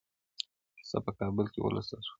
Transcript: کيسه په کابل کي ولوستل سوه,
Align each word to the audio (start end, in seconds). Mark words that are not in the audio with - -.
کيسه 0.77 0.97
په 1.05 1.11
کابل 1.19 1.45
کي 1.53 1.59
ولوستل 1.61 1.99
سوه, 2.05 2.09